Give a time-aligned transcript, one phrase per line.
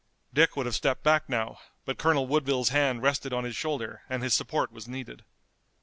[0.33, 4.23] Dick would have stepped back now, but Colonel Woodville's hand rested on his shoulder and
[4.23, 5.23] his support was needed.